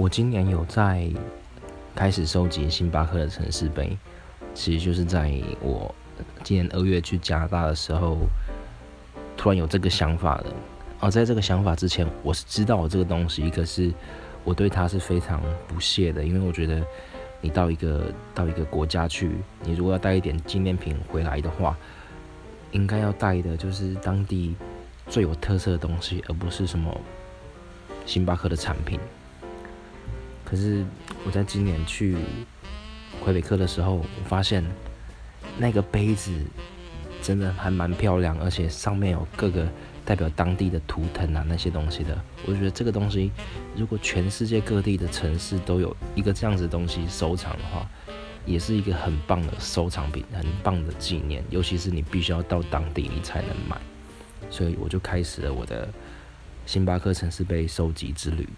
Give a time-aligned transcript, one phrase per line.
[0.00, 1.06] 我今年有在
[1.94, 3.94] 开始收集星巴克的城市杯，
[4.54, 5.30] 其实就是在
[5.60, 5.94] 我
[6.42, 8.16] 今年二月去加拿大的时候，
[9.36, 10.46] 突然有这个想法的。
[11.00, 13.92] 而在这个想法之前，我是知道我这个东西，可是
[14.42, 16.82] 我对它是非常不屑的，因为我觉得
[17.42, 19.30] 你到一个到一个国家去，
[19.64, 21.76] 你如果要带一点纪念品回来的话，
[22.72, 24.56] 应该要带的就是当地
[25.08, 26.98] 最有特色的东西，而不是什么
[28.06, 28.98] 星巴克的产品。
[30.50, 30.84] 可是
[31.24, 32.16] 我在今年去
[33.22, 34.64] 魁北克的时候，我发现
[35.56, 36.32] 那个杯子
[37.22, 39.68] 真的还蛮漂亮，而且上面有各个
[40.04, 42.20] 代表当地的图腾啊那些东西的。
[42.46, 43.30] 我觉得这个东西，
[43.76, 47.88] 如果全世界各地的城市都有一个这样子的东西收藏的话，
[48.44, 51.44] 也是一个很棒的收藏品，很棒的纪念。
[51.50, 53.76] 尤其是你必须要到当地你才能买，
[54.50, 55.88] 所以我就开始了我的
[56.66, 58.48] 星巴克城市杯收集之旅。